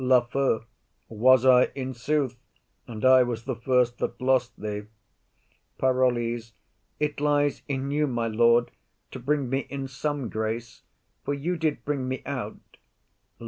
[0.03, 0.63] LAFEW.
[1.09, 2.35] Was I, in sooth?
[2.87, 4.85] And I was the first that lost thee.
[5.77, 6.53] PAROLLES.
[6.99, 8.71] It lies in you, my lord,
[9.11, 10.81] to bring me in some grace,
[11.23, 12.77] for you did bring me out.